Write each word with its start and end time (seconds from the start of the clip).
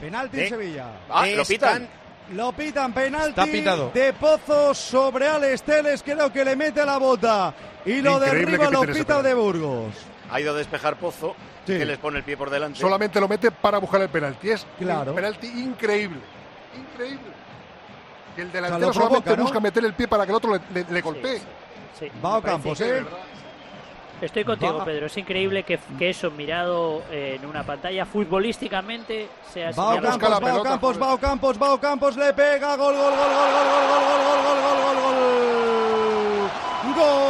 Penalti 0.00 0.40
en 0.40 0.48
Sevilla. 0.48 0.86
Ah, 1.08 1.26
lo 1.26 1.44
pitan. 1.44 1.88
Lo 2.32 2.52
pitan 2.52 2.92
penalti 2.92 3.30
Está 3.30 3.44
pitado. 3.46 3.90
de 3.94 4.12
Pozo 4.12 4.74
sobre 4.74 5.26
Alex 5.28 5.62
Teles, 5.62 6.02
creo 6.02 6.30
que 6.30 6.44
le 6.44 6.56
mete 6.56 6.84
la 6.84 6.98
bota 6.98 7.54
y 7.86 8.02
lo 8.02 8.16
Increíble 8.18 8.58
derriba, 8.58 8.66
que 8.66 8.72
lo 8.72 8.92
pita 8.92 9.22
de 9.22 9.32
Burgos. 9.32 9.94
Ha 10.30 10.38
ido 10.38 10.52
a 10.54 10.58
despejar 10.58 10.96
Pozo, 10.96 11.34
Sí. 11.66 11.78
que 11.78 11.86
les 11.86 11.96
pone 11.96 12.18
el 12.18 12.24
pie 12.24 12.36
por 12.36 12.50
delante. 12.50 12.78
Solamente 12.78 13.18
lo 13.18 13.28
mete 13.28 13.50
para 13.50 13.78
buscar 13.78 14.02
el 14.02 14.10
penalti. 14.10 14.50
Es 14.50 14.66
Claro. 14.78 15.12
un 15.12 15.16
penalti 15.16 15.46
increíble. 15.46 16.20
Increíble. 16.76 17.32
Que 18.36 18.42
el 18.42 18.48
O 18.48 18.52
delantero 18.52 18.78
sea, 18.78 18.86
lo 18.88 18.92
solamente 18.92 19.22
provoca, 19.24 19.36
¿no? 19.38 19.42
busca 19.44 19.60
meter 19.60 19.84
el 19.86 19.94
pie 19.94 20.06
para 20.08 20.24
que 20.26 20.30
el 20.32 20.36
otro 20.36 20.52
le, 20.52 20.60
le- 20.84 20.90
le 20.92 21.00
golpee. 21.00 21.38
Sí, 21.98 22.08
Va 22.22 22.40
parece 22.42 22.46
Campos, 22.50 22.80
¿eh? 22.82 23.04
Estoy 24.20 24.44
contigo, 24.44 24.78
Va- 24.78 24.84
Pedro. 24.84 25.06
Es 25.06 25.16
increíble 25.16 25.62
que, 25.62 25.78
que 25.98 26.10
eso 26.10 26.30
mirado 26.30 27.02
eh, 27.10 27.38
en 27.40 27.46
una 27.48 27.62
pantalla 27.64 28.04
futbolísticamente 28.04 29.28
sea 29.52 29.68
así. 29.68 29.78
Va 29.80 30.00
Campos, 30.00 30.32
va 30.32 30.40
pelota, 30.40 30.68
Campos, 30.70 31.00
va 31.00 31.18
Campos, 31.18 31.58
va 31.62 31.80
Campos, 31.80 32.16
le 32.16 32.32
pega, 32.32 32.76
gol, 32.76 32.94
gol, 32.96 33.12
gol, 33.14 33.16
gol, 33.16 33.52
gol, 33.52 33.66
gol, 33.68 33.78
gol, 33.88 34.22
gol, 34.24 34.42
gol, 34.42 34.58
gol, 34.62 34.78
gol, 34.82 34.96
gol, 35.02 36.94
gol 36.94 37.28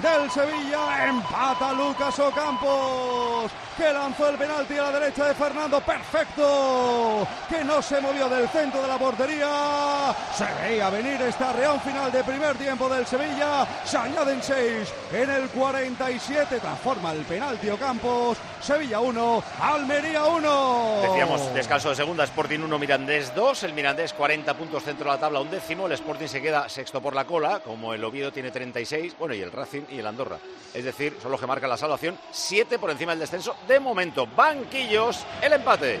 del 0.00 0.30
Sevilla, 0.30 1.06
empata 1.06 1.72
Lucas 1.72 2.18
Ocampos, 2.18 3.50
que 3.76 3.92
lanzó 3.92 4.28
el 4.28 4.36
penalti 4.36 4.78
a 4.78 4.84
la 4.84 4.92
derecha 4.92 5.26
de 5.26 5.34
Fernando, 5.34 5.80
perfecto, 5.80 7.26
que 7.48 7.62
no 7.62 7.82
se 7.82 8.00
movió 8.00 8.28
del 8.28 8.48
centro 8.48 8.80
de 8.80 8.88
la 8.88 8.98
portería, 8.98 10.14
se 10.34 10.46
veía 10.62 10.88
venir 10.88 11.20
esta 11.22 11.52
reón 11.52 11.80
final 11.80 12.10
de 12.10 12.24
primer 12.24 12.56
tiempo 12.56 12.88
del 12.88 13.06
Sevilla, 13.06 13.66
se 13.84 13.98
añaden 13.98 14.42
seis 14.42 14.92
en 15.12 15.30
el 15.30 15.48
47, 15.48 16.58
transforma 16.58 17.12
el 17.12 17.22
penalti 17.24 17.68
Ocampos, 17.68 18.38
Sevilla 18.62 19.00
1, 19.00 19.42
Almería 19.60 20.24
1. 20.24 21.00
Decíamos, 21.02 21.52
descanso 21.52 21.88
de 21.90 21.96
segunda, 21.96 22.22
Sporting 22.22 22.60
1, 22.60 22.78
Mirandés 22.78 23.34
2. 23.34 23.64
El 23.64 23.72
Mirandés 23.72 24.12
40 24.12 24.54
puntos 24.54 24.84
centro 24.84 25.06
de 25.06 25.16
la 25.16 25.20
tabla, 25.20 25.40
un 25.40 25.50
décimo. 25.50 25.86
El 25.86 25.92
Sporting 25.92 26.28
se 26.28 26.40
queda 26.40 26.68
sexto 26.68 27.00
por 27.00 27.12
la 27.12 27.24
cola, 27.24 27.58
como 27.58 27.92
el 27.92 28.04
Oviedo 28.04 28.32
tiene 28.32 28.52
36. 28.52 29.16
Bueno, 29.18 29.34
y 29.34 29.42
el 29.42 29.50
Racing 29.50 29.82
y 29.92 29.98
el 29.98 30.06
Andorra. 30.06 30.38
Es 30.74 30.84
decir, 30.84 31.16
son 31.20 31.30
los 31.30 31.40
que 31.40 31.46
marcan 31.46 31.68
la 31.68 31.76
salvación. 31.76 32.18
Siete 32.30 32.78
por 32.78 32.90
encima 32.90 33.12
del 33.12 33.20
descenso. 33.20 33.56
De 33.68 33.78
momento, 33.78 34.26
banquillos, 34.26 35.24
el 35.42 35.52
empate. 35.52 36.00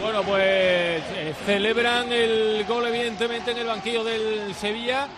Bueno, 0.00 0.22
pues 0.22 0.42
eh, 0.42 1.34
celebran 1.46 2.12
el 2.12 2.64
gol 2.66 2.86
evidentemente 2.86 3.52
en 3.52 3.58
el 3.58 3.66
banquillo 3.66 4.04
del 4.04 4.54
Sevilla, 4.54 5.08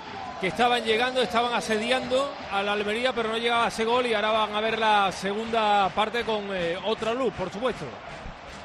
que 0.40 0.48
estaban 0.48 0.84
llegando, 0.84 1.22
estaban 1.22 1.54
asediando 1.54 2.30
a 2.52 2.62
la 2.62 2.72
Almería, 2.72 3.12
pero 3.12 3.30
no 3.30 3.38
llegaba 3.38 3.68
ese 3.68 3.84
gol 3.84 4.06
y 4.06 4.14
ahora 4.14 4.30
van 4.30 4.54
a 4.54 4.60
ver 4.60 4.78
la 4.78 5.10
segunda 5.10 5.88
parte 5.88 6.24
con 6.24 6.44
eh, 6.52 6.76
otra 6.84 7.14
luz, 7.14 7.32
por 7.34 7.50
supuesto. 7.50 7.86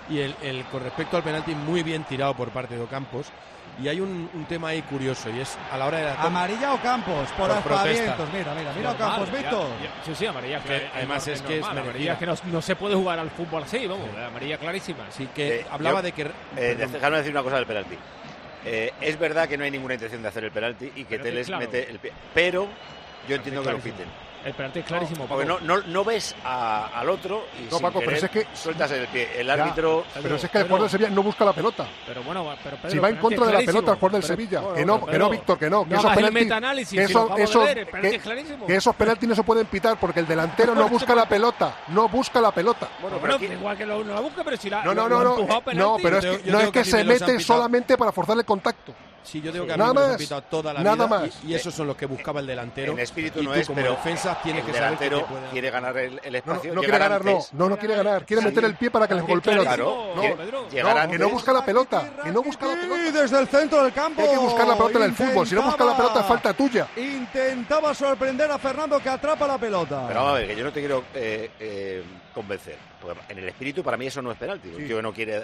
Y 0.10 0.20
el, 0.20 0.36
el- 0.42 0.66
con 0.66 0.84
respecto 0.84 1.18
al 1.18 1.24
penalti, 1.24 1.54
muy 1.56 1.84
bien 1.84 2.04
tirado 2.04 2.34
por 2.36 2.50
parte 2.50 2.76
de 2.76 2.82
Ocampos. 2.82 3.28
Y 3.82 3.88
hay 3.88 4.02
un, 4.02 4.30
un 4.34 4.46
tema 4.46 4.70
ahí 4.70 4.82
curioso, 4.82 5.30
y 5.30 5.40
es 5.40 5.58
a 5.72 5.78
la 5.78 5.86
hora 5.86 5.98
de 6.00 6.04
la 6.04 6.14
Amarilla 6.22 6.74
Ocampos 6.74 7.30
por, 7.32 7.48
Por 7.48 7.52
aspavientos. 7.52 8.16
protesta. 8.16 8.38
Mira, 8.38 8.54
mira, 8.54 8.74
mira 8.76 8.92
Ocampos, 8.92 9.32
Víctor. 9.32 9.68
ya- 9.82 10.04
Sí, 10.06 10.14
sí, 10.14 10.26
amarilla. 10.26 10.60
Que 10.60 10.68
que- 10.68 10.90
además 10.94 11.28
es 11.30 11.42
que 11.42 11.60
es 11.60 11.66
amarilla, 11.66 12.20
que 12.20 12.26
no, 12.26 12.36
no 12.52 12.62
se 12.62 12.76
puede 12.76 12.96
jugar 12.96 13.20
al 13.20 13.32
fútbol 13.32 13.64
así, 13.64 13.88
vamos, 13.88 14.10
amarilla 14.28 14.58
clarísima. 14.58 15.06
Así 15.08 15.28
que 15.28 15.62
Eh, 15.62 15.66
hablaba 15.72 16.00
yo- 16.00 16.04
de 16.04 16.12
que... 16.12 16.22
Eh, 16.58 16.76
déjame 16.92 17.18
decir 17.18 17.32
una 17.32 17.44
cosa 17.44 17.56
del 17.56 17.66
penalti. 17.66 17.96
Eh, 18.66 18.92
es 19.00 19.18
verdad 19.18 19.48
que 19.48 19.58
no 19.58 19.64
hay 19.64 19.72
ninguna 19.72 19.94
intención 19.94 20.22
de 20.22 20.28
hacer 20.28 20.44
el 20.44 20.52
penalti 20.52 20.92
y 20.96 21.06
que 21.06 21.18
Teles 21.18 21.48
claro. 21.48 21.62
mete 21.62 21.90
el 21.90 21.98
pie. 22.00 22.12
Pero 22.34 22.68
yo 23.28 23.36
entiendo 23.38 23.62
que 23.64 23.72
lo 23.72 23.78
clarísimo. 23.80 24.12
El 24.44 24.54
penalti 24.54 24.80
es 24.80 24.86
clarísimo. 24.86 25.26
Porque 25.28 25.46
Paco. 25.46 25.60
no, 25.62 25.78
no, 25.78 25.84
no 25.88 26.04
ves 26.04 26.36
a- 26.44 26.88
al 27.00 27.10
otro 27.10 27.46
y 27.60 27.66
No, 27.66 27.72
sin 27.78 27.82
Paco, 27.82 28.00
pero 28.00 28.12
querer 28.12 28.20
si 28.20 28.26
es 28.26 28.32
que- 28.48 28.56
sueltas 28.56 28.92
el 28.92 29.08
pie. 29.08 29.30
El 29.40 29.48
Ya, 29.48 29.54
árbitro... 29.54 30.04
Pero 30.22 30.36
es 30.36 30.50
que 30.50 30.58
el 30.58 30.64
jugador 30.64 30.82
del 30.82 30.90
Sevilla 30.90 31.10
no 31.12 31.22
busca 31.24 31.46
la 31.46 31.54
pelota. 31.54 31.88
Pero 32.08 32.24
bueno, 32.24 32.46
pero 32.64 32.78
Pedro, 32.78 32.90
Si 32.92 32.98
va 33.00 33.10
en 33.10 33.18
contra 33.18 33.46
de 33.46 33.54
la 33.54 33.60
pelota 33.60 33.92
el 33.92 33.98
jugador 33.98 34.12
del 34.14 34.22
Pero- 34.22 34.28
Sevilla. 34.28 34.60
bueno, 34.62 34.76
que 34.76 34.86
no, 34.86 34.94
bueno, 35.00 35.06
que 35.06 35.12
no, 35.20 35.26
pero 35.26 35.30
Víctor, 35.30 35.60
que 35.60 35.70
no. 35.70 35.84
Que 35.84 35.90
no 35.92 36.00
esos 36.00 36.14
penaltis. 36.16 36.44
metaanálisis, 36.44 36.98
que 37.00 37.04
el 37.06 37.08
penalti 37.14 38.10
que- 38.10 38.16
es 38.16 38.22
clarísimo. 38.24 38.66
que 38.66 38.76
esos 38.76 38.96
penaltis 38.96 39.30
no 39.30 39.36
se 39.36 39.44
pueden 39.44 39.66
pitar 39.68 39.98
porque 40.00 40.20
el 40.22 40.28
delantero 40.28 40.74
no 40.76 40.90
busca 40.90 41.14
la 41.16 41.26
pelota. 41.28 41.76
No 41.90 42.10
busca 42.10 42.42
la 42.42 42.52
pelota. 42.52 42.88
Bueno, 43.02 43.18
pero 43.22 43.38
pero 43.38 43.46
aquí- 43.52 43.60
igual 43.60 43.78
que 43.78 43.86
lo, 43.86 44.04
no 44.04 44.14
la 44.14 44.20
busca, 44.22 44.44
pero 44.44 44.58
si 44.58 44.70
la 44.70 44.84
No, 44.84 44.94
no, 44.94 45.08
no, 45.08 45.24
no. 45.24 45.40
eh, 45.40 45.46
penalti. 45.64 45.76
No, 45.78 45.98
pero 46.02 46.18
es 46.18 46.26
que, 46.26 46.52
no 46.52 46.60
es 46.60 46.70
que 46.72 46.84
se 46.84 47.04
mete 47.04 47.40
solamente 47.40 47.98
para 47.98 48.12
forzar 48.12 48.38
el 48.38 48.46
contacto. 48.46 48.94
Sí, 49.24 49.40
yo 49.40 49.52
digo 49.52 49.68
que 49.68 49.74
a 49.74 49.78
Nada 49.78 49.94
mí 49.94 50.00
me 50.00 50.04
han 50.06 50.12
más. 50.14 50.18
pitado 50.18 50.42
toda 50.42 50.74
la 50.74 50.82
Nada 50.82 50.96
vida 50.96 51.08
más. 51.08 51.44
Y, 51.46 51.54
esos 51.54 51.76
son 51.76 51.86
los 51.86 51.96
que 51.96 52.08
buscaba 52.08 52.40
el 52.40 52.48
delantero. 52.48 52.94
En 52.94 53.00
espíritu 53.00 53.40
y 53.40 53.46
no 53.46 53.54
es, 53.54 53.70
pero 53.70 53.96
defensa 54.36 54.58
el 54.60 54.66
que 54.66 54.74
saber 54.74 54.98
que 54.98 55.06
delantero 55.06 55.28
quiere 55.52 55.70
ganar 55.70 55.98
el, 55.98 56.14
el 56.14 56.20
No, 56.24 56.30
no, 56.32 56.38
espacio. 56.38 56.74
no 56.74 56.82
quiere 56.82 56.98
ganar, 56.98 57.26
no. 57.26 57.32
antes. 57.32 57.54
No, 57.54 57.70
no 57.70 57.78
quiere 57.78 57.96
ganar. 57.96 58.26
Quiere 58.26 58.44
meter 58.44 58.66
el 58.66 58.76
pie 58.76 58.92
para 58.92 59.08
que 59.08 59.16
les 59.16 59.24
Qué 59.24 59.32
golpee 59.32 59.54
el 59.54 59.60
otro. 59.60 59.74
clarísimo, 60.14 60.16
No, 60.16 61.06
no, 61.06 61.12
que 61.12 61.18
no 61.20 61.30
busca 61.30 61.54
la 61.54 61.66
pelota. 61.66 62.10
Que 62.24 62.32
no 62.32 62.42
busca 62.44 62.66
la 62.68 62.74
Y 62.74 62.76
pelota. 62.78 63.22
desde 63.22 63.40
el 63.40 63.48
centro 63.48 63.84
del 63.84 63.94
campo. 63.94 64.22
Que 64.22 64.28
hay 64.30 64.34
que 64.36 64.42
buscar 64.42 64.68
la 64.68 64.76
pelota 64.76 64.98
en 65.00 65.04
el 65.06 65.14
fútbol. 65.14 65.48
Si 65.48 65.56
no 65.56 65.62
busca 65.64 65.86
la 65.86 65.98
pelota, 65.98 66.24
falta 66.24 66.54
tuya. 66.54 66.88
Intentaba 66.96 67.94
sorprender 67.94 68.52
a 68.52 68.58
Fernando 68.58 69.00
que 69.00 69.10
atrapa 69.10 69.48
la 69.48 69.58
pelota. 69.58 70.06
Pero 70.08 70.20
vamos 70.20 70.36
a 70.36 70.40
ver, 70.40 70.48
que 70.48 70.56
yo 70.56 70.64
no 70.64 70.72
te 70.72 70.80
quiero 70.80 71.04
eh, 71.14 71.52
eh, 71.60 72.04
convencer. 72.34 72.78
Porque 73.02 73.20
en 73.30 73.38
el 73.40 73.50
espíritu 73.50 73.84
para 73.84 73.98
mí 73.98 74.08
eso 74.08 74.22
no 74.22 74.32
es 74.32 74.38
penalti. 74.38 74.70
Un 74.70 74.86
tío 74.88 74.98
que 74.98 75.02
no 75.02 75.14
quiere... 75.14 75.44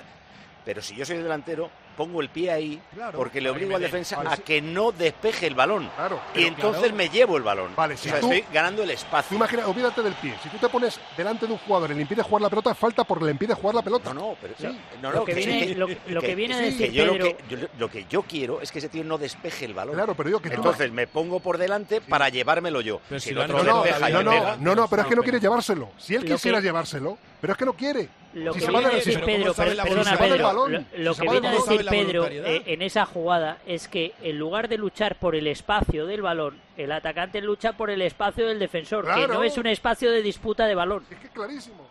Pero 0.68 0.82
si 0.82 0.96
yo 0.96 1.06
soy 1.06 1.16
el 1.16 1.24
delantero, 1.24 1.70
pongo 1.96 2.20
el 2.22 2.28
pie 2.28 2.52
ahí 2.52 2.82
Claro. 2.94 3.18
porque 3.18 3.40
le 3.40 3.50
obligo 3.50 3.74
al 3.78 3.82
defensa 3.82 4.18
Vale, 4.18 4.30
a 4.32 4.36
sí. 4.36 4.42
que 4.42 4.62
no 4.62 4.92
despeje 4.92 5.48
el 5.48 5.56
balón. 5.56 5.90
Claro. 5.96 6.20
y 6.36 6.44
entonces 6.44 6.92
me 6.92 7.08
llevo 7.08 7.38
el 7.38 7.44
balón. 7.44 7.72
Vale, 7.74 7.94
o 7.94 7.98
si 7.98 8.10
sea, 8.10 8.20
tú- 8.20 8.30
estoy 8.34 8.54
ganando 8.54 8.84
el 8.84 8.90
Tú 8.90 8.94
espacio. 8.96 9.38
imagina, 9.38 9.66
olvídate 9.66 10.04
del 10.04 10.14
pie. 10.16 10.36
Si 10.44 10.50
tú 10.50 10.58
te 10.58 10.68
pones 10.68 11.00
delante 11.16 11.48
de 11.48 11.54
un 11.54 11.60
jugador 11.60 11.92
y 11.92 11.94
le 11.96 12.02
impide 12.02 12.22
jugar 12.22 12.42
la 12.42 12.50
pelota, 12.50 12.76
falta 12.76 13.06
porque 13.06 13.24
le 13.24 13.32
impide 13.32 13.54
jugar 13.54 13.76
la 13.76 13.82
pelota. 13.82 14.14
No, 14.14 14.20
no, 14.32 14.38
pero 14.42 14.56
Lo- 14.60 14.70
sí. 14.72 14.78
No, 15.02 15.12
lo 15.14 15.24
que 15.24 15.34
viene- 15.36 15.76
lo- 15.76 15.88
lo 16.08 16.22
que 16.22 16.36
viene 16.36 16.54
a 16.56 16.58
sí, 16.58 16.64
decir 16.66 16.88
que 16.88 16.94
yo 16.94 17.06
lo 17.06 17.14
Pedro- 17.14 17.38
que, 17.38 17.44
yo- 17.56 17.68
lo 17.80 17.90
que 17.90 18.06
yo 18.10 18.22
quiero 18.24 18.60
es 18.60 18.70
que 18.74 18.80
ese 18.80 18.90
tío 18.90 19.06
no 19.06 19.18
despeje 19.18 19.64
el 19.64 19.74
balón. 19.74 19.96
Claro, 19.96 20.16
pero 20.16 20.30
yo 20.30 20.42
que 20.42 20.50
tú 20.50 20.56
Entonces 20.58 20.92
me 20.92 21.08
pongo 21.08 21.40
por 21.40 21.58
delante 21.58 22.02
para 22.02 22.28
llevármelo 22.28 22.82
yo. 22.82 23.00
Pero 23.08 23.22
si 23.22 23.28
si 23.28 23.30
el 23.30 23.36
lo 23.38 23.44
otro 23.44 23.64
No, 23.64 23.64
no, 23.64 23.84
despeja 23.84 24.10
no, 24.10 24.22
no, 24.24 24.32
pega, 24.32 24.58
no, 24.60 24.76
no, 24.76 24.88
pero 24.90 25.02
es 25.04 25.08
que 25.08 25.16
no 25.16 25.24
quiere 25.24 25.40
llevárselo. 25.40 25.92
Si 25.98 26.14
él 26.14 26.24
Lo 26.28 26.36
quisiera 26.36 26.60
llevárselo, 26.60 27.18
pero 27.40 27.54
es 27.54 27.58
que 27.58 27.64
no 27.66 27.72
quiere. 27.74 28.10
Lo 28.44 28.54
que 28.54 28.60
viene 28.68 28.86
a 28.86 28.90
de- 28.90 28.96
decir 28.96 29.22
pero 29.26 29.54
¿cómo 29.54 29.66
Pedro, 29.66 29.84
perdona 29.84 30.18
Pedro, 30.18 30.54
lo, 30.98 31.16
que 31.16 31.22
viene 31.30 31.48
a 31.48 31.52
de- 31.52 31.58
decir 31.58 31.86
Pedro 31.90 32.28
eh, 32.28 32.64
en 32.68 32.82
esa 32.82 33.06
jugada 33.06 33.58
es 33.66 33.88
que 33.88 34.14
en 34.22 34.38
lugar 34.38 34.68
de 34.68 34.78
luchar 34.78 35.16
por 35.16 35.36
el 35.36 35.48
espacio 35.48 36.06
del 36.06 36.22
balón, 36.22 36.60
el 36.78 36.92
atacante 36.92 37.42
lucha 37.42 37.74
por 37.74 37.90
el 37.90 38.02
espacio 38.02 38.48
del 38.48 38.60
defensor, 38.60 39.06
que 39.14 39.28
no 39.28 39.44
es 39.44 39.58
un 39.58 39.68
espacio 39.68 40.12
de 40.12 40.22
disputa 40.22 40.66
de 40.66 40.76
balón. 40.76 41.04
Es 41.10 41.18
que 41.18 41.28
es 41.28 41.34
clarísimo. 41.34 41.88